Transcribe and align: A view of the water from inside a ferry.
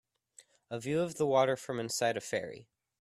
A 0.71 0.79
view 0.79 0.99
of 0.99 1.17
the 1.17 1.27
water 1.27 1.55
from 1.55 1.79
inside 1.79 2.17
a 2.17 2.21
ferry. 2.21 2.65